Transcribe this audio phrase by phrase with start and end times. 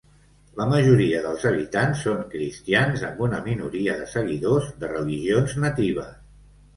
[0.59, 6.17] La majoria dels habitants són cristians amb una minoria de seguidors de religions natives.